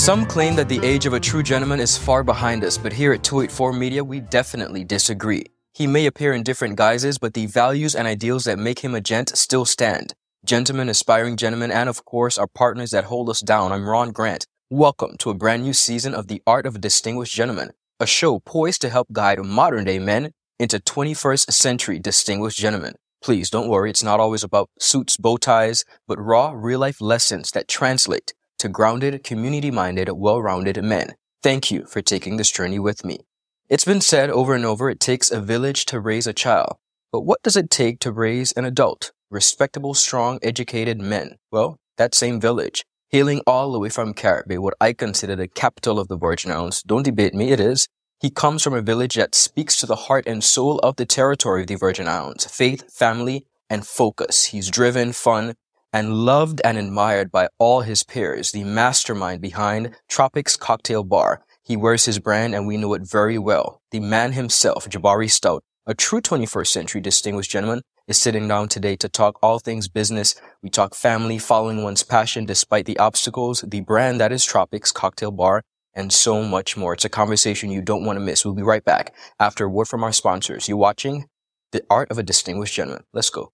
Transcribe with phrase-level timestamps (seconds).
[0.00, 3.12] Some claim that the age of a true gentleman is far behind us, but here
[3.12, 5.44] at 284 Media, we definitely disagree.
[5.74, 9.02] He may appear in different guises, but the values and ideals that make him a
[9.02, 10.14] gent still stand.
[10.42, 13.72] Gentlemen, aspiring gentlemen, and of course, our partners that hold us down.
[13.72, 14.46] I'm Ron Grant.
[14.70, 18.40] Welcome to a brand new season of The Art of a Distinguished Gentleman, a show
[18.40, 22.94] poised to help guide modern day men into 21st century distinguished gentlemen.
[23.22, 27.50] Please don't worry, it's not always about suits, bow ties, but raw, real life lessons
[27.50, 31.14] that translate to grounded, community minded, well rounded men.
[31.42, 33.20] Thank you for taking this journey with me.
[33.68, 36.76] It's been said over and over it takes a village to raise a child.
[37.12, 39.12] But what does it take to raise an adult?
[39.30, 41.36] Respectable, strong, educated men.
[41.50, 42.84] Well, that same village.
[43.08, 46.52] Hailing all the way from Carrot Bay, what I consider the capital of the Virgin
[46.52, 46.82] Islands.
[46.82, 47.88] Don't debate me, it is.
[48.20, 51.62] He comes from a village that speaks to the heart and soul of the territory
[51.62, 52.44] of the Virgin Islands.
[52.44, 54.46] Faith, family, and focus.
[54.46, 55.54] He's driven, fun,
[55.92, 61.42] and loved and admired by all his peers, the mastermind behind Tropics Cocktail Bar.
[61.62, 63.80] He wears his brand and we know it very well.
[63.90, 68.96] The man himself, Jabari Stoutt, a true 21st century distinguished gentleman, is sitting down today
[68.96, 70.34] to talk all things business.
[70.62, 75.30] We talk family, following one's passion despite the obstacles, the brand that is Tropics Cocktail
[75.30, 75.62] Bar,
[75.94, 76.94] and so much more.
[76.94, 78.44] It's a conversation you don't want to miss.
[78.44, 80.68] We'll be right back after a word from our sponsors.
[80.68, 81.26] You're watching
[81.72, 83.04] The Art of a Distinguished Gentleman.
[83.12, 83.52] Let's go.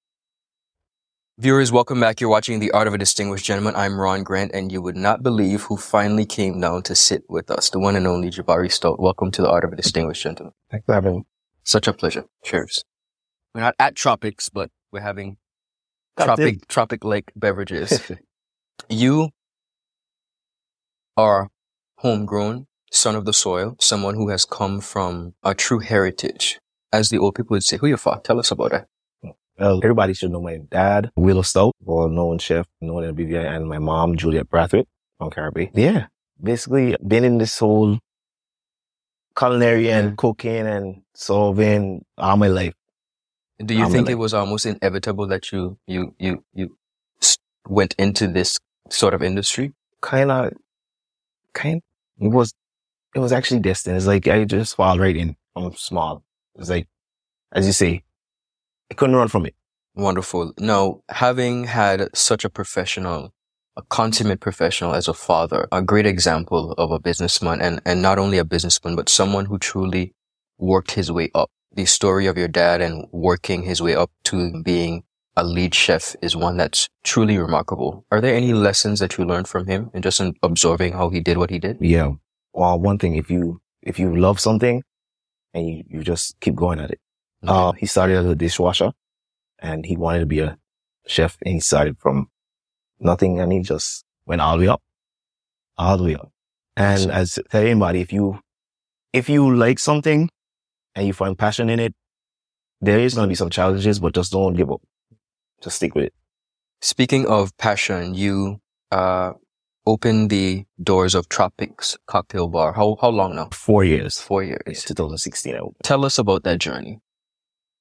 [1.39, 2.19] Viewers, welcome back.
[2.19, 3.77] You're watching The Art of a Distinguished Gentleman.
[3.77, 7.51] I'm Ron Grant, and you would not believe who finally came down to sit with
[7.51, 8.99] us, the one and only Jabari Stoutt.
[8.99, 10.55] Welcome to The Art of a Distinguished Gentleman.
[10.71, 11.23] Thanks for having me.
[11.63, 12.25] Such a pleasure.
[12.43, 12.87] Cheers.
[13.55, 15.37] We're not at Tropics, but we're having
[16.19, 18.11] tropic, tropic lake beverages.
[18.89, 19.29] you
[21.19, 21.51] are
[21.99, 26.59] homegrown, son of the soil, someone who has come from a true heritage.
[26.95, 28.19] As the old people would say, who you for?
[28.21, 28.89] Tell us about that.
[29.59, 33.79] Well, everybody should know my dad, Willow Stoutt, well-known chef, known in BVI, and my
[33.79, 34.87] mom, Juliet Brathwaite
[35.19, 35.71] from Carrot Bay.
[35.75, 36.07] Yeah.
[36.43, 37.99] Basically, been in this whole
[39.37, 42.75] culinary and cooking and solving all my life.
[43.65, 46.77] Do you I'm think it was almost inevitable that you, you, you, you
[47.67, 48.59] went into this
[48.91, 49.73] sort of industry?
[50.03, 50.53] Kind of,
[51.55, 51.81] kind,
[52.21, 52.53] it was,
[53.15, 53.97] it was actually destined.
[53.97, 56.23] It's like I just fall right in from small.
[56.57, 56.89] It's like,
[57.53, 58.03] as you say,
[58.91, 59.55] I couldn't run from it.
[59.95, 60.53] Wonderful.
[60.59, 63.33] Now, having had such a professional,
[63.77, 68.19] a consummate professional as a father, a great example of a businessman and, and not
[68.19, 70.15] only a businessman, but someone who truly
[70.59, 71.51] worked his way up.
[71.75, 75.05] The story of your dad and working his way up to being
[75.37, 78.07] a lead chef is one that's truly remarkable.
[78.11, 81.21] Are there any lessons that you learned from him and just in observing how he
[81.21, 81.77] did what he did?
[81.81, 82.13] Yeah.
[82.55, 84.83] Well, one thing, if you, if you love something
[85.53, 87.01] and you, you just keep going at it.
[87.49, 88.93] Uh, he started as a dishwasher
[89.59, 90.59] and he wanted to be a
[91.07, 92.29] chef and he started from
[93.01, 94.83] nothing and he just went all the way up,
[95.79, 96.31] all the way up.
[96.77, 97.11] And Awesome.
[97.11, 98.41] as tell anybody, if you,
[99.13, 100.29] if you like something
[100.95, 101.95] and you find passion in it,
[102.81, 104.83] there is going to be some challenges, but just don't give up.
[105.63, 106.15] Just stick with it.
[106.83, 108.61] Speaking of passion, you,
[108.93, 109.33] uh,
[109.87, 112.73] opened the doors of Tropics Cocktail Bar.
[112.73, 113.49] How, how long now?
[113.53, 114.21] Four years.
[114.21, 114.85] Four It's years.
[114.85, 115.55] 2016.
[115.55, 115.77] I opened.
[115.85, 117.01] Tell us about that journey.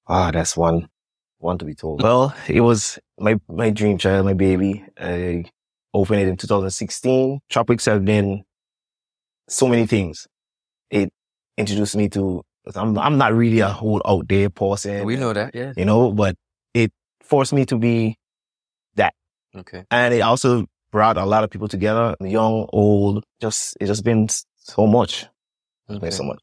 [0.07, 0.87] Ah, that's one,
[1.39, 2.03] one to be told.
[2.03, 4.85] Well, it was my, my dream child, my baby.
[4.99, 5.45] I
[5.93, 7.39] opened it in 2016.
[7.49, 8.43] Tropics have been
[9.47, 10.27] so many things.
[10.91, 11.11] It
[11.57, 12.43] introduced me to,
[12.75, 15.05] I'm, I'm not really a whole out there person.
[15.05, 15.73] We know that, yeah.
[15.75, 16.35] You know, but
[16.73, 18.17] it forced me to be,
[18.95, 19.13] that.
[19.55, 19.85] Okay.
[19.89, 24.27] and it also brought a lot of people together, young, old, just, it's just been
[24.57, 25.25] so much.
[25.89, 26.11] It's been okay.
[26.11, 26.39] so much.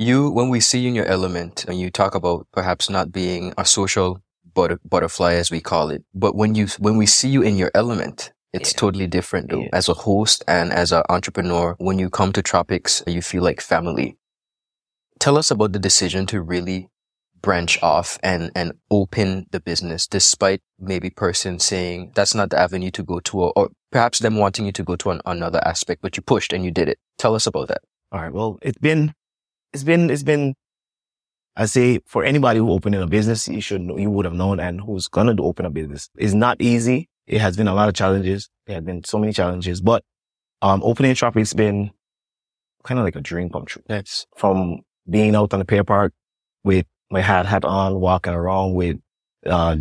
[0.00, 3.52] You, when we see you in your element, and you talk about perhaps not being
[3.58, 4.22] a social
[4.54, 7.72] butter, butterfly, as we call it, but when you, when we see you in your
[7.74, 8.78] element, it's Yeah.
[8.78, 9.62] totally different though.
[9.62, 9.70] Yeah.
[9.72, 13.60] As a host and as an entrepreneur, when you come to Tropics, you feel like
[13.60, 14.16] family.
[15.18, 16.88] Tell us about the decision to really
[17.42, 22.90] branch off and, and open the business despite maybe person saying that's not the avenue
[22.92, 26.02] to go to or, or perhaps them wanting you to go to an, another aspect,
[26.02, 26.98] but you pushed and you did it.
[27.18, 27.82] Tell us about that.
[28.12, 28.32] All right.
[28.32, 29.12] Well, it's been,
[29.72, 30.54] it's been, it's been,
[31.56, 34.60] I say for anybody who opened a business, you should know, you would have known
[34.60, 36.08] and who's going to open a business.
[36.16, 37.08] It's not easy.
[37.26, 38.48] It has been a lot of challenges.
[38.66, 40.02] There have been so many challenges, but,
[40.62, 41.90] um, opening Tropics been
[42.84, 44.26] kind of like a dream come true Yes.
[44.36, 46.12] from being out on the pier park
[46.64, 48.98] with my hat hat on, walking around with,
[49.46, 49.76] uh,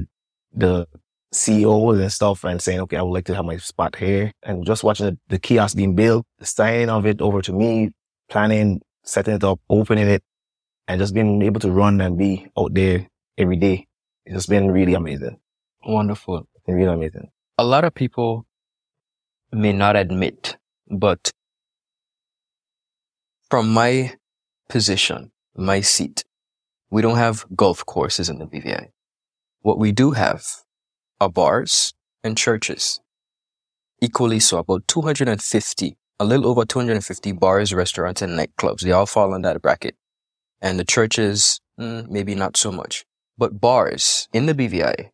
[0.53, 0.87] the
[1.33, 4.65] CEOs and stuff and saying, okay, I would like to have my spot here and
[4.65, 7.91] just watching the, the kiosk being built, the signing of it over to me,
[8.29, 10.23] planning, setting it up, opening it
[10.87, 13.07] and just being able to run and be out there
[13.37, 13.87] every day.
[14.25, 15.37] It's just been really amazing.
[15.85, 16.47] Wonderful.
[16.67, 17.29] Really amazing.
[17.57, 18.45] a lot of people
[19.51, 20.57] may not admit,
[20.89, 21.31] but
[23.49, 24.15] From my
[24.67, 26.25] position, my seat,
[26.89, 28.89] we don't have golf courses in the BVI.
[29.61, 30.43] What we do have
[31.21, 31.93] are bars
[32.25, 32.99] and churches.
[34.01, 38.81] Equally so, about 250, a little over 250 bars, restaurants, and nightclubs.
[38.81, 39.95] They all fall in that bracket.
[40.61, 43.05] And the churches, mm, maybe not so much.
[43.37, 45.09] But bars in the BVI,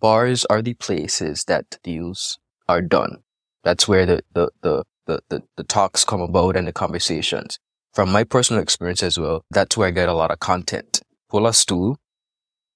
[0.00, 2.38] bars are the places that deals
[2.68, 3.18] are done.
[3.64, 7.58] That's where the, the, the, the, the, the talks come about and the conversations.
[7.92, 11.02] From my personal experience as well, that's where I get a lot of content.
[11.28, 11.98] Pull a stool,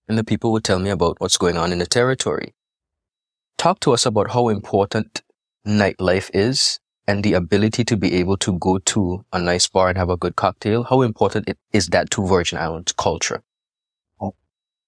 [0.09, 2.55] and the people would tell me about what's going on in the territory.
[3.57, 5.23] Talk to us about how important
[5.67, 9.99] nightlife is and the ability to be able to go to a nice bar and
[9.99, 10.85] have a good cocktail.
[10.85, 13.43] How important it is that to Virgin Islands culture?
[14.21, 14.35] Oh,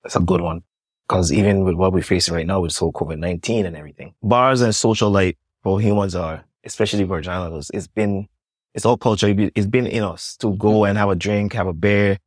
[0.02, 0.62] that's a good one.
[1.08, 4.74] Cause even with what we're facing right now with so COVID-19 and everything, bars and
[4.74, 8.28] social life for humans are, especially Virgin Islands, it's been,
[8.72, 9.34] it's all culture.
[9.54, 10.90] It's been in us to go mm-hmm.
[10.90, 12.18] and have a drink, have a beer,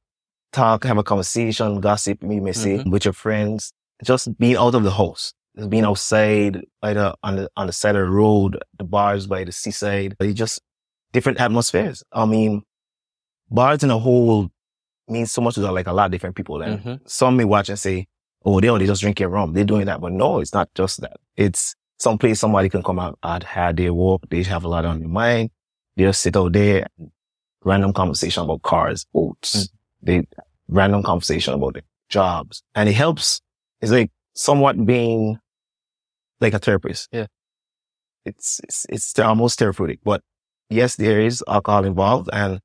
[0.51, 2.89] talk, have a conversation, gossip, you may say, mm-hmm.
[2.89, 3.73] with your friends,
[4.03, 5.33] just being out of the house.
[5.57, 9.43] Just being outside, either on the, on the side of the road, the bars by
[9.43, 10.15] the seaside.
[10.19, 10.61] It's just
[11.13, 12.03] different atmospheres.
[12.11, 12.61] I mean,
[13.49, 14.49] bars in a whole
[15.07, 16.61] means so much to like a lot of different people.
[16.61, 16.95] And mm-hmm.
[17.05, 18.07] some may watch and say,
[18.45, 19.53] oh, they only just drinking rum.
[19.53, 19.99] They're doing that.
[19.99, 21.17] But no, it's not just that.
[21.35, 24.23] It's some place somebody can come out and have their walk.
[24.29, 25.49] They have a lot on their mind.
[25.95, 26.87] They just sit out there,
[27.63, 29.55] random conversation about cars, boats.
[29.55, 29.69] Mm.
[30.03, 30.27] They
[30.67, 32.61] random conversation about their jobs.
[32.75, 33.41] And it helps.
[33.81, 35.39] It's like somewhat being
[36.39, 37.09] like a therapist.
[37.11, 37.27] Yeah.
[38.25, 40.21] It's, it's, it's almost therapeutic, but
[40.69, 42.59] yes, there is alcohol involved and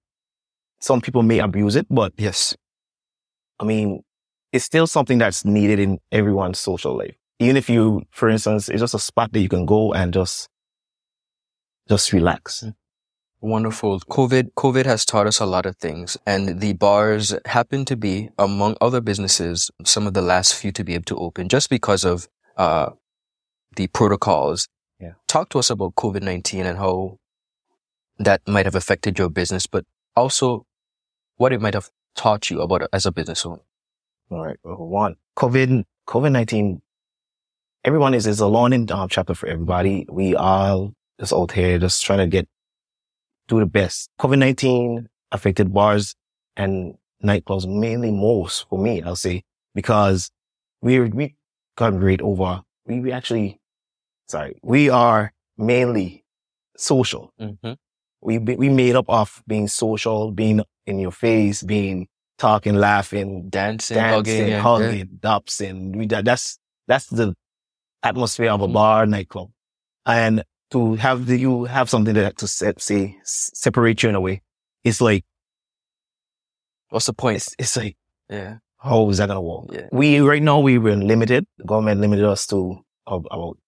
[0.81, 2.57] some people may abuse it, but yes,
[3.61, 4.03] I mean,
[4.53, 7.15] it's still something that's needed in everyone's social life.
[7.39, 10.49] Even if you, for instance, it's just a spot that you can go and just,
[11.89, 12.65] just relax.
[12.65, 12.75] Mm.
[13.41, 14.01] Wonderful.
[14.01, 18.31] COVID, COVID has taught us a lot of things and the bars happen to be
[18.39, 22.05] among other businesses, some of the last few to be able to open just because
[22.05, 22.91] of, uh,
[23.77, 24.69] the protocols.
[25.01, 25.13] Yeah.
[25.29, 27.19] Talk to us about COVID-19 and how
[28.19, 29.85] that might have affected your business, but
[30.17, 30.67] also
[31.37, 33.63] what it might have taught you about as a business owner.
[34.31, 34.57] All right.
[34.63, 36.81] Well, one, COVID, COVID-19,
[37.85, 40.07] everyone is, is a learning um, chapter for everybody.
[40.09, 42.49] We all just out here just trying to get,
[43.49, 44.11] do the best.
[44.21, 46.15] COVID-19 affected bars
[46.57, 46.95] and
[47.25, 49.45] nightclubs mainly most for me, I'll say,
[49.75, 50.31] because
[50.81, 51.35] we, we
[51.77, 53.61] got great over, we, we actually,
[54.29, 56.25] sorry, we are mainly
[56.77, 57.33] social.
[57.41, 57.73] Mm-hmm.
[58.21, 62.09] We, we made up of being social, being in your face, being
[62.39, 65.05] talking, laughing, dancing, dancing, hugging, hugging yeah.
[65.21, 65.93] dancing.
[65.93, 67.35] We, that, that's, that's the
[68.03, 68.73] atmosphere of a mm.
[68.73, 69.51] bar nightclub.
[70.07, 74.21] And to have the, you have something that to set, say, separate you in a
[74.21, 74.43] way.
[74.85, 75.25] It's like,
[76.89, 77.37] what's the point?
[77.37, 77.97] It's, it's like,
[78.31, 78.59] yeah.
[78.79, 79.67] How is that going to work?
[79.71, 79.89] Yeah.
[79.93, 81.47] We, right now, we were limited.
[81.59, 83.59] The government limited us to about,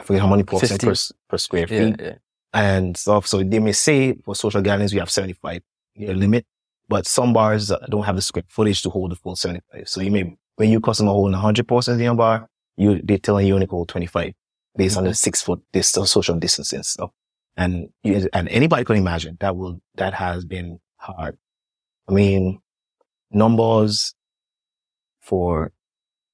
[0.00, 0.94] I forget how many percent per,
[1.28, 1.96] per square feet.
[1.98, 2.14] Yeah, yeah.
[2.52, 3.26] And stuff.
[3.26, 5.62] So they may say for social gatherings, we have 75
[5.94, 6.46] year limit.
[6.88, 9.88] But some bars don't have the square footage to hold the full 75.
[9.88, 13.46] So you may, when you customer holding 100 persons in your bar, you, they're telling
[13.46, 14.32] you only hold 25
[14.76, 14.98] based mm-hmm.
[14.98, 15.14] on the mm-hmm.
[15.14, 17.10] six foot distance, social distancing stuff.
[17.56, 21.38] And you, and anybody can imagine that will, that has been hard.
[22.08, 22.60] I mean,
[23.30, 24.14] numbers
[25.20, 25.72] for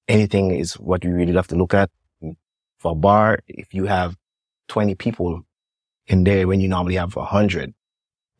[0.09, 1.91] anything is what you really have to look at.
[2.79, 4.17] For a bar, if you have
[4.69, 5.43] 20 people
[6.07, 7.75] in there when you normally have 100,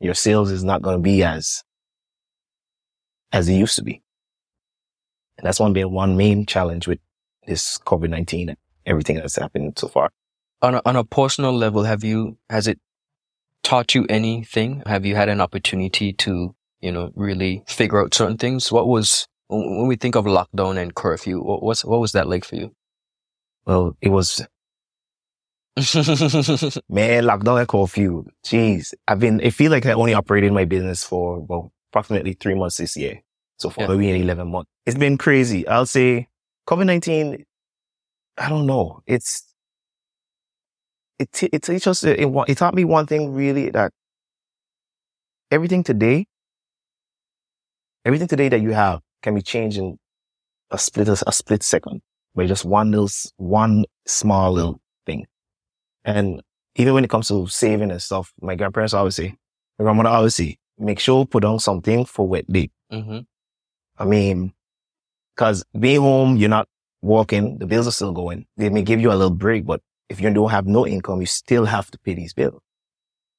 [0.01, 1.63] your sales is not going to be as
[3.33, 4.03] as it used to be.
[5.39, 7.01] And that's one been one main challenge with
[7.47, 10.11] this COVID-19 and everything that's happened so far.
[10.63, 12.79] On a, on a personal level, have you, has it
[13.63, 14.83] taught you anything?
[14.87, 18.73] Have you had an opportunity to, you know, really figure out certain things?
[18.73, 22.57] What was, when we think of lockdown and curfew, what what was that like for
[22.57, 22.75] you?
[23.67, 24.47] Well, it was,
[25.77, 28.25] man, lockdown curfew.
[28.45, 28.95] Jeez.
[29.09, 32.77] I've been, I feel like I only operated my business for, well, approximately three months
[32.77, 33.21] this year
[33.59, 33.91] so far, yeah.
[33.91, 34.71] maybe in 11 months.
[34.87, 35.67] It's been crazy.
[35.67, 36.29] I'll say
[36.69, 37.43] COVID-19,
[38.39, 39.01] I don't know.
[39.05, 39.53] It's,
[41.19, 43.91] it, t- it teaches us, it, it taught me one thing really that
[45.51, 46.27] everything today,
[48.05, 49.99] everything today that you have can be changed in
[50.71, 52.01] a split, a split second
[52.37, 55.27] by just one little, one small little thing.
[56.05, 56.43] And
[56.77, 59.35] even when it comes to saving and stuff, my grandparents always say,
[59.79, 62.71] my grandmother always say, make sure put on something for wet day.
[62.93, 63.21] Mm-hmm.
[63.99, 64.53] I mean,
[65.37, 66.69] cause being home, you're not
[67.03, 68.47] working, the bills are still going.
[68.57, 71.27] They may give you a little break, but if you don't have no income, you
[71.27, 72.61] still have to pay these bills.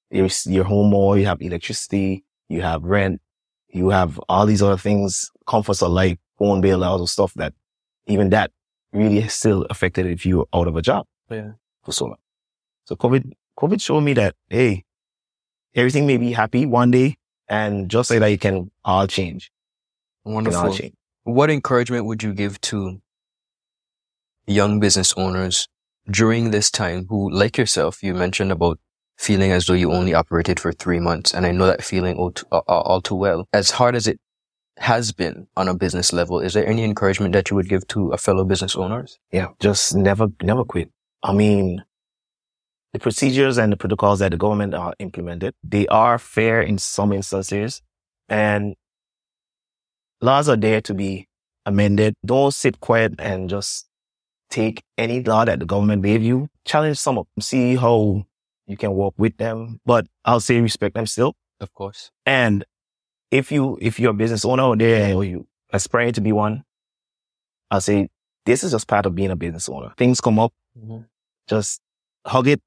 [0.10, 3.22] You're, you're home more, you have electricity, you have rent,
[3.68, 7.54] you have all these other things, comforts of life, phone bill, all those stuff that
[8.08, 8.52] even that
[8.94, 11.52] really still affected if you're out of a job Yeah.
[11.84, 12.18] for so long.
[12.86, 14.86] So COVID, COVID showed me that, hey,
[15.76, 17.18] everything may be happy one day
[17.50, 19.52] and just like that, it can all change.
[20.24, 20.74] Can all Wonderful.
[20.74, 20.94] change.
[21.24, 23.02] What encouragement would you give to
[24.46, 25.68] young business owners
[26.10, 28.80] during this time who, like yourself, you mentioned about
[29.18, 31.34] feeling as though you only operated for three months.
[31.34, 33.48] And I know that feeling all too, all too well.
[33.52, 34.20] As hard as it
[34.78, 38.12] has been on a business level, is there any encouragement that you would give to
[38.12, 39.20] a fellow business owners?
[39.32, 39.48] Yeah.
[39.60, 40.92] Just never, never quit.
[41.24, 41.84] I mean,
[42.94, 47.12] the procedures and the protocols that the government are implemented, they are fair in some
[47.12, 47.82] instances
[48.30, 48.76] and
[50.22, 51.28] laws are there to be
[51.66, 52.14] amended.
[52.26, 53.88] Don't sit quiet and just
[54.50, 58.26] take any law that the government gave you, challenge some of them, see how
[58.66, 59.80] you can work with them.
[59.86, 61.36] But I'll say respect them still.
[61.60, 62.12] Of course.
[62.26, 62.64] And
[63.32, 66.64] if you, if you're a business owner out there or you aspire to be one,
[67.72, 68.10] I'll say
[68.46, 69.94] this is just part of being a business owner.
[69.98, 70.54] Things come up,
[71.48, 71.82] just
[72.26, 72.62] hug it,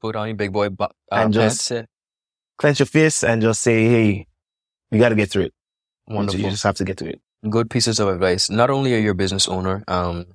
[0.00, 1.56] Put on your big boy bu- uh, And pants.
[1.56, 1.82] just- yeah.
[2.58, 4.26] clench your fists and just say, Hey,
[4.90, 5.54] we got to get through it.
[6.06, 6.40] Wonderful.
[6.40, 7.20] You just have to get through it.
[7.50, 8.50] good pieces of advice.
[8.50, 10.26] Not only are you a business owner, um,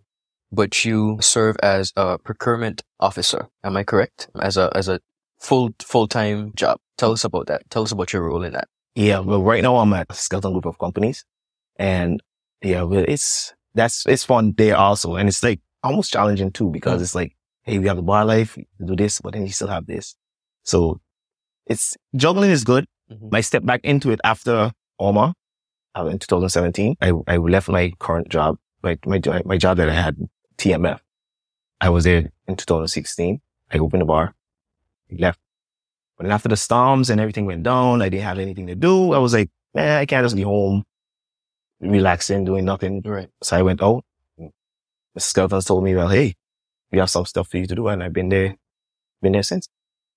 [0.52, 3.48] but you serve as a procurement officer.
[3.64, 4.30] Am I correct?
[4.40, 5.00] As a as a
[5.40, 6.80] full full time job.
[6.98, 7.70] Tell us about that.
[7.70, 8.68] Tell us about your role in that.
[8.96, 9.20] Yeah.
[9.20, 11.24] Well, right now I'm at a Skelton group of companies
[11.78, 12.22] and
[12.62, 15.16] yeah, well, it's, that's, it's fun there also.
[15.16, 17.04] And it's like almost challenging too, because Mm.
[17.04, 19.86] it's like, Hey, we have the bar life, do this, but then you still have
[19.86, 20.16] this.
[20.64, 21.00] So
[21.68, 22.86] it's juggling is good.
[23.12, 23.30] Mhm.
[23.34, 25.34] I stepped back into it after Irma
[25.96, 26.96] uh, in 2017.
[27.02, 30.18] I, I left my current job, my, my, my job that I had,
[30.58, 31.00] TMF.
[31.80, 33.42] I was there in 2016.
[33.72, 34.34] I opened a bar,
[35.12, 35.40] left.
[36.22, 39.14] But then after the storms and everything went down, I didn't have anything to do.
[39.14, 40.84] I was like, man, I can't just be home,
[41.80, 43.02] relaxing, doing nothing.
[43.04, 43.28] Right.
[43.42, 44.06] So I went out.
[44.40, 44.52] Mr.
[45.18, 46.36] Skeltons told me, well, hey,
[46.92, 47.88] we have some stuff for you to do.
[47.88, 48.56] And I've been there,
[49.24, 49.68] been there since.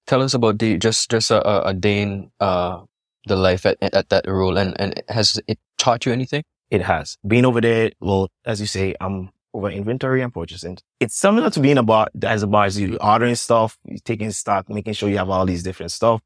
[0.06, 2.82] Tell us about the just just a, a, a day in uh
[3.26, 6.44] the life at at that role and and has it taught you anything?
[6.68, 7.16] It has.
[7.26, 10.76] Being over there, well, as you say, I'm over inventory and purchasing.
[11.00, 14.68] It's similar to being a bar, as a bar, you ordering stuff, you taking stock,
[14.68, 16.20] making sure you have all these different stuff.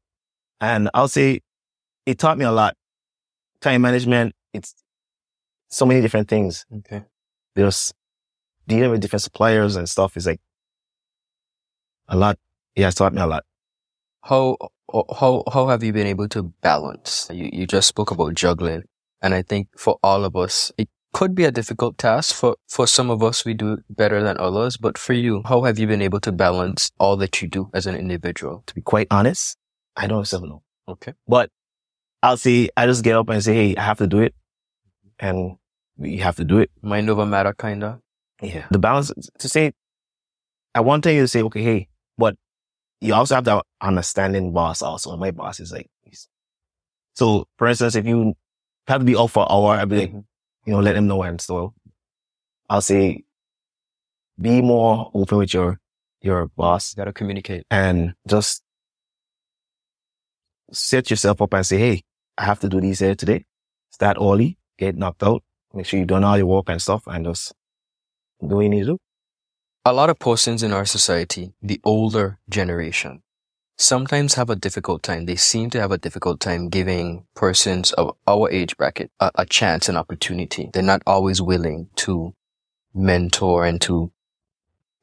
[0.59, 1.41] And I'll say
[2.05, 2.75] it taught me a lot.
[3.61, 4.73] Time management, it's
[5.69, 6.65] so many different things.
[6.73, 7.03] Okay.
[7.55, 7.93] There's
[8.67, 10.41] dealing with different suppliers and stuff is like
[12.07, 12.37] a lot.
[12.75, 13.43] Yeah, it's taught me a lot.
[14.23, 14.57] How
[14.91, 17.29] how how have you been able to balance?
[17.31, 18.83] You you just spoke about juggling,
[19.21, 22.35] and I think for all of us, it could be a difficult task.
[22.35, 24.77] For for some of us, we do it better than others.
[24.77, 27.87] But for you, how have you been able to balance all that you do as
[27.87, 28.63] an individual?
[28.67, 29.57] To be quite honest,
[29.95, 30.63] I don't still know.
[30.87, 31.13] Okay.
[31.27, 31.49] But
[32.21, 34.35] I'll say, I just get up and say, Hey, I have to do it.
[35.19, 35.57] And
[35.97, 36.71] we have to do it.
[36.81, 37.99] Mind over matter, kinda.
[38.41, 38.65] Yeah.
[38.71, 39.73] The balance to say,
[40.73, 41.87] I want to say, okay, hey,
[42.17, 42.35] but
[43.01, 45.11] you also have to understanding boss also.
[45.11, 45.89] And my boss is like,
[47.13, 48.33] so for instance, if you
[48.87, 50.23] have to be off for an hour, I'll be like, Mhm.
[50.69, 51.73] You know, let them know and so
[52.69, 53.23] I'll say,
[54.39, 55.79] be more open with your,
[56.21, 57.63] your boss You Gotta communicate.
[57.71, 58.61] and just
[60.71, 62.01] set yourself up and say, Hey,
[62.37, 63.45] I have to do these here today.
[63.89, 65.41] Start early, get knocked out,
[65.73, 67.51] make sure you've done all your work and stuff and just
[68.47, 68.97] do what you need to do.
[69.85, 73.23] A lot of persons in our society, the older generation,
[73.79, 75.25] sometimes have a difficult time.
[75.25, 79.45] They seem to have a difficult time giving persons of our age bracket a, a
[79.45, 80.69] chance, an opportunity.
[80.73, 82.33] They're not always willing to
[82.93, 84.11] mentor and to,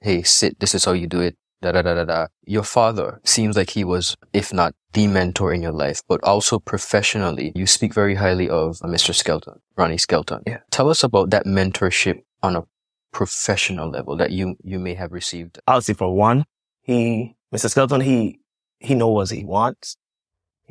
[0.01, 1.37] hey, sit, this is how you do it.
[1.63, 2.27] Da, da, da, da, da.
[2.45, 6.59] Your father seems like he was, if not the mentor in your life, but also
[6.59, 7.53] professionally.
[7.55, 9.15] You speak very highly of uh, Mr.
[9.15, 10.43] Skelton, Ronnie Skelton.
[10.47, 10.59] Yeah.
[10.71, 12.65] Tell us about that mentorship on a
[13.11, 15.59] professional level that you you may have received.
[15.67, 16.45] I'll say for one,
[16.83, 17.71] he, Mr.
[17.71, 18.41] Skelton, he,
[18.81, 19.97] he knows what he wants.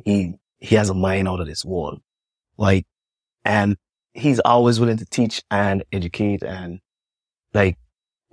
[0.04, 2.00] He, he has a mind out of this world.
[2.56, 2.86] Like,
[3.44, 3.76] and
[4.14, 6.80] he's always willing to teach and educate and
[7.54, 7.76] like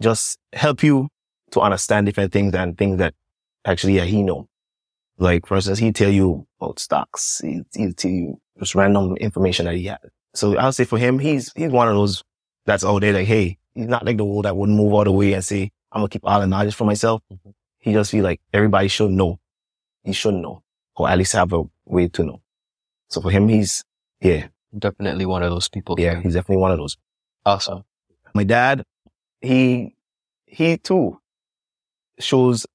[0.02, 1.10] just help you
[1.52, 3.14] to understand different things and things that
[3.66, 4.48] actually, yeah, he know.
[5.18, 7.42] Like, for instance, he tell you about stocks.
[7.44, 10.00] He, he'll tell you just random information that he had.
[10.34, 12.24] So I'll say for him, he's, he's one of those
[12.66, 15.12] that's out there like, hey, he's not like the old that wouldn't move all the
[15.12, 17.22] way and say, I'm gonna keep all the knowledge for myself.
[17.32, 17.54] Mhm.
[17.80, 19.40] He just feel like everybody should know.
[20.04, 20.64] He should know,
[20.96, 22.42] or at least have a way to know.
[23.10, 23.84] So for him, he's,
[24.22, 25.96] yeah, Definitely one of those people.
[26.00, 26.98] yeah, he's definitely one of those.
[27.46, 27.84] Awesome.
[28.34, 28.84] My dad,
[29.40, 29.96] he,
[30.46, 31.20] he too
[32.20, 32.66] shows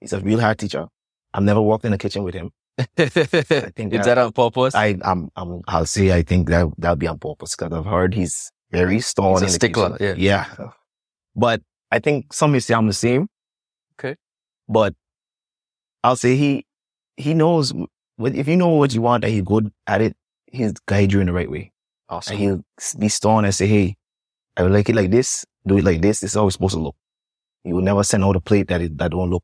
[0.00, 0.86] he's a real hard teacher.
[1.32, 2.84] I've never worked in a kitchen with him, I
[3.74, 4.74] think Is that on purpose?
[4.74, 8.14] I, I'm, I'm, I'll say I think that that'll be on purpose because I've heard
[8.14, 9.34] he's very stern.
[9.42, 10.14] He's a stickler, yeah.
[10.16, 10.46] Yeah.
[11.34, 13.28] But I think some may say I'm the same.
[13.98, 14.16] Okay.
[14.68, 14.94] But
[16.06, 16.64] I'll say he,
[17.16, 17.72] he knows
[18.18, 21.26] if you know what you want and he's good at it, he'll guide you in
[21.26, 21.72] the right way.
[22.08, 22.32] awesome.
[22.34, 22.64] And he'll
[22.98, 23.96] be stern and say, Hey,
[24.56, 25.44] I would like it like this.
[25.66, 26.20] Do it like this.
[26.20, 26.96] This is how it's supposed to look.
[27.64, 29.42] He will never send out a plate that that don't look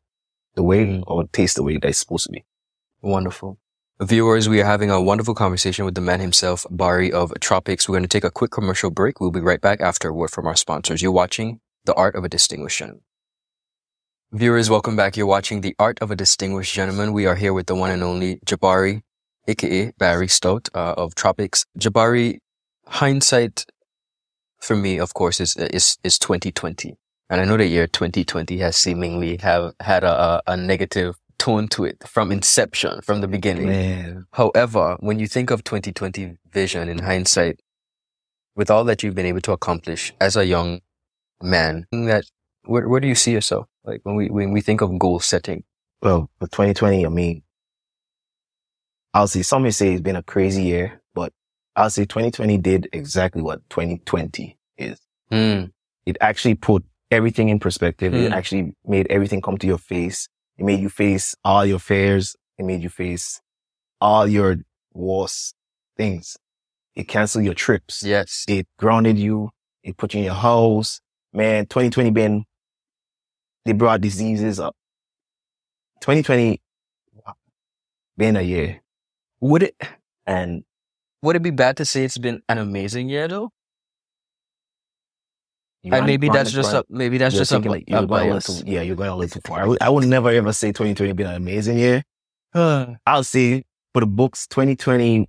[0.54, 1.02] the way Mm.
[1.06, 2.44] or taste the way that it's supposed to be.
[3.02, 3.58] Wonderful.
[4.00, 7.88] Viewers, we are having a wonderful conversation with the man himself, Barry of Tropics.
[7.88, 9.20] We're going to take a quick commercial break.
[9.20, 11.02] We'll be right back after a word from our sponsors.
[11.02, 13.02] You're watching The Art of a Distinguished Gentleman.
[14.34, 15.14] Viewers, welcome back.
[15.14, 17.12] You're watching The Art of a Distinguished Gentleman.
[17.12, 19.02] We are here with the one and only Jabari,
[19.46, 21.66] aka Barry Stoutt uh, of Tropics.
[21.78, 22.38] Jabari,
[22.86, 23.66] hindsight
[24.58, 26.96] for me, of course, is is is 2020,
[27.28, 31.84] and I know the year 2020 has seemingly have had a, a, negative tone to
[31.84, 33.66] it from inception, from the beginning.
[33.66, 34.24] Man.
[34.32, 37.60] However, when you think of 2020 vision in hindsight,
[38.56, 40.80] with all that you've been able to accomplish as a young
[41.42, 42.24] man, that
[42.64, 43.66] where, where do you see yourself?
[43.84, 45.64] Like when we when we think of goal setting,
[46.02, 47.42] Well, for 2020, I mean,
[49.14, 51.32] I'll say some may say it's been a crazy year, but
[51.76, 54.98] I'll say 2020 did exactly what 2020 is.
[55.30, 55.70] mm,
[56.06, 58.14] It actually put everything in perspective.
[58.14, 58.34] It Mm.
[58.36, 60.28] actually made everything come to your face.
[60.58, 62.36] It made you face all your fears.
[62.58, 63.40] It made you face
[64.00, 64.56] all your
[64.94, 65.54] worst
[65.96, 66.36] things.
[66.94, 68.02] It canceled your trips.
[68.02, 69.50] yes, It grounded you.
[69.82, 71.00] It put you in your house.
[71.32, 72.44] Man, 2020 been,
[73.64, 74.74] they brought diseases up.
[76.00, 76.60] 2020
[78.16, 78.80] been a year.
[79.40, 79.76] would it
[80.26, 80.64] And
[81.22, 83.50] would it be bad to say it's been an amazing year though?
[85.84, 88.48] And maybe that's just a maybe that's just a, like, a you're going a bias.
[88.48, 89.62] little, yeah, you're going a little far.
[89.62, 92.04] I would, I would never ever say 2020 been an amazing year.
[92.54, 95.28] I'll say for the books, 2020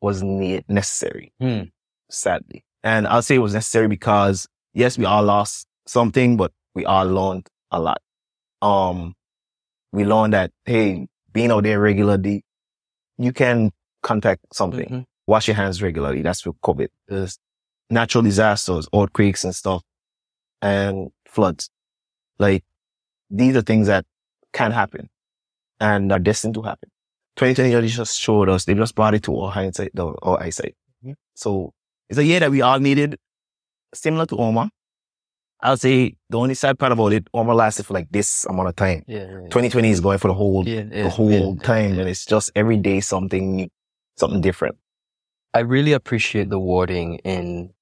[0.00, 1.32] was ne- necessary.
[1.40, 1.62] Hmm.
[2.10, 2.64] sadly.
[2.82, 7.06] And I'll say it was necessary because yes, we all lost something, but we all
[7.06, 8.00] learned a lot.
[8.62, 9.14] Um,
[9.92, 12.44] we learned that, hey, being out there regularly,
[13.18, 13.70] you can
[14.02, 14.88] contact something.
[14.88, 15.04] Mhm.
[15.26, 16.22] Wash your hands regularly.
[16.22, 16.88] That's with COVID.
[17.08, 17.38] There's
[17.90, 19.82] natural disasters, earthquakes and stuff
[20.60, 21.70] and floods.
[22.38, 22.64] Like
[23.30, 24.04] these are things that
[24.52, 25.08] can happen
[25.80, 26.90] and are destined to happen.
[27.36, 30.76] 2020 just showed us, they just brought it to our hindsight, our eyesight.
[31.04, 31.14] Mhm.
[31.34, 31.72] So
[32.08, 33.18] it's a year that we all needed,
[33.94, 34.70] similar to Irma.
[35.60, 38.76] I'll say the only sad part about it, Irma lasted for like this amount of
[38.76, 39.04] time.
[39.06, 41.98] Yeah, yeah, 2020 is going for the whole, yeah, the whole time.
[41.98, 43.68] And it's just every day something new,
[44.16, 44.76] something different.
[45.54, 47.72] I really appreciate the wording in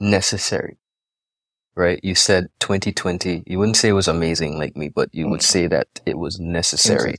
[0.00, 0.78] necessary.
[1.76, 1.98] Right?
[2.02, 3.44] You said 2020.
[3.46, 5.44] You wouldn't say it was amazing like me, but you would Mm.
[5.44, 7.16] say that it was necessary.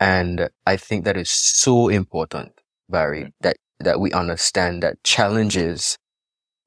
[0.00, 2.52] And I think that is so important,
[2.88, 5.98] Barry, that, that we understand that challenges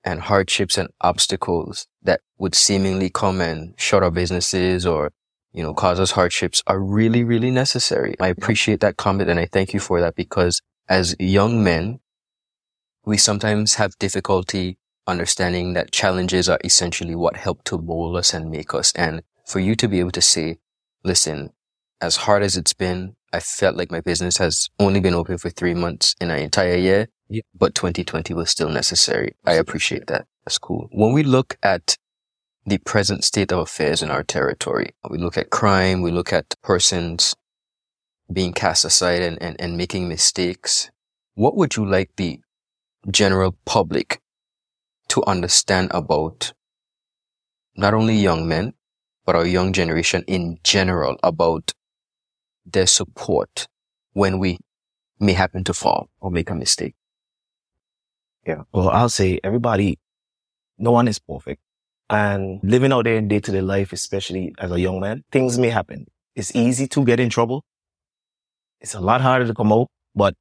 [0.03, 5.11] and hardships and obstacles that would seemingly come and shut our businesses or,
[5.53, 8.15] you know, cause us hardships are really, really necessary.
[8.19, 11.99] I appreciate that comment and I thank you for that because as young men,
[13.05, 18.49] we sometimes have difficulty understanding that challenges are essentially what help to mold us and
[18.49, 18.91] make us.
[18.93, 20.57] And for you to be able to say,
[21.03, 21.51] listen,
[21.99, 25.49] as hard as it's been, I felt like my business has only been open for
[25.49, 27.43] three months in an entire year, Yeah.
[27.55, 29.35] but 2020 was still necessary.
[29.45, 30.27] I appreciate that.
[30.45, 30.89] That's cool.
[30.91, 31.95] When we look at
[32.65, 36.53] the present state of affairs in our territory, we look at crime, we look at
[36.61, 37.33] persons
[38.31, 40.91] being cast aside and, and, and making mistakes.
[41.35, 42.41] What would you like the
[43.09, 44.19] general public
[45.07, 46.51] to understand about
[47.77, 48.73] not only young men,
[49.25, 51.71] but our young generation in general about
[52.65, 53.69] their support
[54.11, 54.57] when we
[55.17, 56.95] may happen to fall or make a mistake?
[58.45, 58.63] Yeah.
[58.73, 59.99] Well, I'll say everybody,
[60.77, 61.61] no one is perfect.
[62.09, 65.57] And living out there in day to day life, especially as a young man, things
[65.57, 66.07] may happen.
[66.35, 67.63] It's easy to get in trouble.
[68.81, 70.33] It's a lot harder to come out, but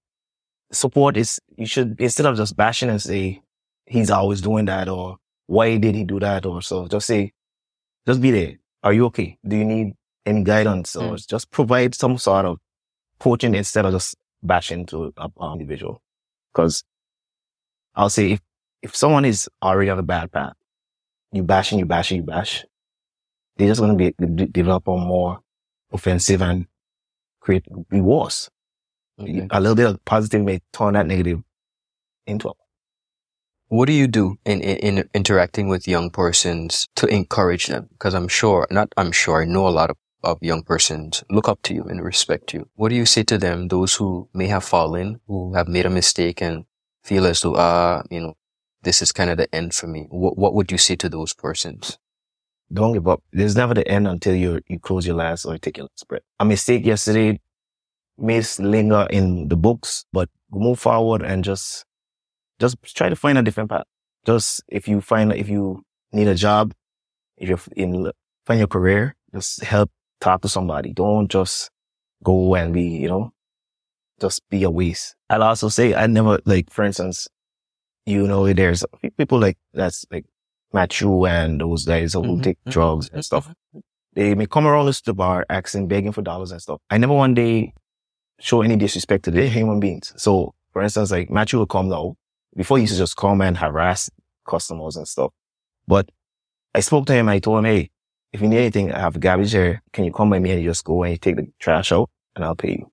[0.73, 3.43] support is, you should, instead of just bashing and say,
[3.87, 7.33] he's always doing that or why did he do that or so, just say,
[8.07, 8.55] just be there.
[8.83, 9.37] Are you okay?
[9.47, 11.29] Do you need any guidance or mm.
[11.29, 12.59] just provide some sort of
[13.19, 16.01] coaching instead of just bashing to a, a individual?
[16.55, 16.83] Cause
[18.01, 18.41] I'll say if,
[18.83, 20.55] if someone is already on a bad path,
[21.33, 22.65] you bashing, you bashing, you bash,
[23.57, 25.41] they're just going to be de- develop a more
[25.93, 26.67] offensive and
[27.41, 28.49] create be worse.
[29.21, 29.47] Okay.
[29.51, 31.43] A little bit of positive may turn that negative
[32.27, 32.53] into a
[33.69, 37.89] What do you do in, in, in interacting with young persons to encourage them?
[37.93, 41.49] Because I'm sure, not I'm sure, I know a lot of of young persons look
[41.49, 42.69] up to you and respect you.
[42.77, 45.91] What do you say to them, those who may have fallen, who have made a
[45.91, 46.65] mistake and
[47.03, 48.35] feel as though, ah, you know,
[48.83, 50.07] this is kind of the end for me?
[50.11, 51.99] What, what would you say to those persons?
[52.73, 53.23] Don't give up.
[53.33, 56.23] There's never the end until you you close your last or take your last breath.
[56.39, 57.41] A mistake yesterday
[58.17, 61.85] may linger in the books, but move forward and just
[62.61, 63.87] just try to find a different path.
[64.25, 65.83] Just if you find if you
[66.13, 66.73] need a job,
[67.37, 68.13] if you're in
[68.47, 70.93] find your career, just help talk to somebody.
[70.93, 71.71] Don't just
[72.23, 73.33] go and be, you know,
[74.21, 75.15] just be a waste.
[75.29, 77.29] I'll also say I never like, for instance,
[78.07, 78.85] you know, there's
[79.17, 80.27] people like that's like
[80.73, 82.41] Matthew and those guys who mm-hmm.
[82.43, 83.49] take drugs and stuff.
[83.49, 83.79] Mm-hmm.
[84.15, 86.81] They may come around us to the bar asking, begging for dollars and stuff.
[86.91, 87.73] I never one day
[88.41, 90.13] show any disrespect to the human beings.
[90.17, 92.17] So for instance, like Matthew will come now.
[92.57, 94.11] Before he used to just come and harass
[94.49, 95.33] customers and stuff.
[95.87, 96.11] But
[96.75, 97.29] I spoke to him.
[97.29, 97.91] I told him, Hey,
[98.33, 99.83] if you need anything, I have garbage here.
[99.93, 102.11] Can you come by me and you just go and you take the trash out
[102.35, 102.91] and I'll pay you.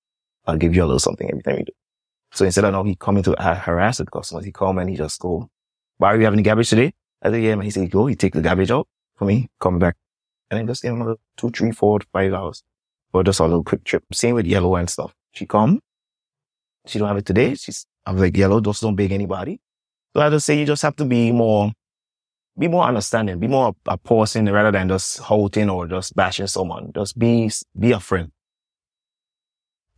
[0.47, 1.73] I'll give you a little something every time you do.
[2.31, 5.19] So instead of now he coming to harass the customers, he come and he just
[5.19, 5.49] go,
[5.97, 6.93] why are you having the garbage today?
[7.21, 7.65] I said, yeah, man.
[7.65, 9.95] He said, go, he take the garbage out for me, come back.
[10.49, 12.63] And then just give him another two, three, four, five hours
[13.11, 14.03] for just a little quick trip.
[14.13, 15.13] Same with yellow and stuff.
[15.31, 15.81] She come.
[16.85, 17.55] She don't have it today.
[17.55, 19.59] She's, I'm like, yellow, just don't beg anybody.
[20.15, 21.71] So I just say you just have to be more,
[22.57, 26.91] be more understanding, be more a person rather than just holding or just bashing someone.
[26.95, 28.31] Just be, be a friend.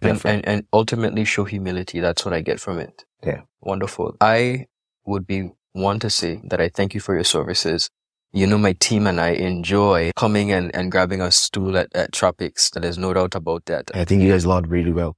[0.02, 2.00] And, and, and ultimately show humility.
[2.00, 3.06] That's what I get from it.
[3.24, 3.42] Yeah.
[3.62, 4.16] Wonderful.
[4.22, 4.68] I
[5.06, 7.90] would be one to say that I thank you for your services.
[8.32, 12.12] You know, my team and I enjoy coming and, and grabbing a stool at, at
[12.12, 12.70] Tropics.
[12.70, 13.90] There's no doubt about that.
[13.94, 15.16] I think you guys learned really well.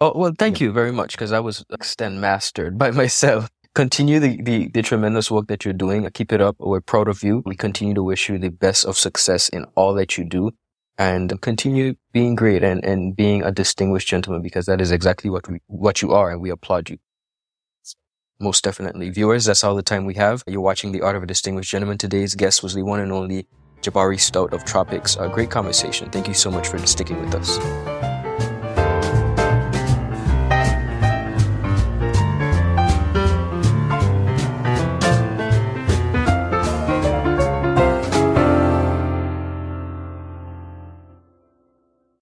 [0.00, 0.66] Oh, well, thank yeah.
[0.66, 3.48] you very much because I was extend mastered by myself.
[3.74, 6.08] Continue the, the, the tremendous work that you're doing.
[6.14, 6.56] Keep it up.
[6.58, 7.42] We're proud of you.
[7.44, 10.52] We continue to wish you the best of success in all that you do
[10.98, 15.48] and continue being great and, and being a distinguished gentleman because that is exactly what
[15.48, 16.98] we, what you are and we applaud you.
[18.38, 19.08] Most definitely.
[19.10, 20.42] Viewers, that's all the time we have.
[20.46, 21.96] You're watching The Art of a Distinguished Gentleman.
[21.96, 23.46] Today's guest was the one and only
[23.80, 25.16] Jabari Stoutt of Tropics.
[25.16, 26.10] A great conversation.
[26.10, 28.25] Thank you so much for sticking with us.